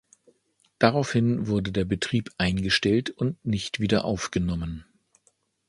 [0.79, 4.83] Daraufhin wurde der Betrieb eingestellt und nicht wieder aufgenommen.